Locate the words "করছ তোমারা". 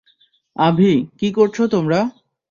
1.31-1.99